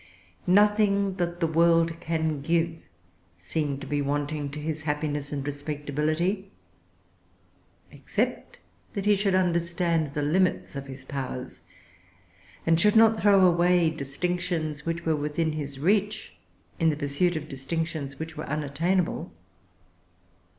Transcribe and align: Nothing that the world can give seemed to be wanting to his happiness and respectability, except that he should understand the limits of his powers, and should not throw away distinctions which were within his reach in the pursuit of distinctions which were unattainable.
Nothing 0.47 1.17
that 1.17 1.39
the 1.41 1.45
world 1.45 1.99
can 1.99 2.41
give 2.41 2.73
seemed 3.37 3.81
to 3.81 3.85
be 3.85 4.01
wanting 4.01 4.49
to 4.49 4.59
his 4.59 4.81
happiness 4.81 5.31
and 5.31 5.45
respectability, 5.45 6.49
except 7.91 8.57
that 8.93 9.05
he 9.05 9.15
should 9.15 9.35
understand 9.35 10.15
the 10.15 10.23
limits 10.23 10.75
of 10.75 10.87
his 10.87 11.05
powers, 11.05 11.61
and 12.65 12.81
should 12.81 12.95
not 12.95 13.21
throw 13.21 13.45
away 13.45 13.91
distinctions 13.91 14.87
which 14.87 15.05
were 15.05 15.15
within 15.15 15.51
his 15.51 15.77
reach 15.77 16.35
in 16.79 16.89
the 16.89 16.97
pursuit 16.97 17.35
of 17.35 17.47
distinctions 17.47 18.17
which 18.17 18.35
were 18.35 18.45
unattainable. 18.49 19.31